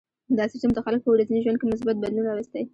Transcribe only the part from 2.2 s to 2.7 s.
راوستی.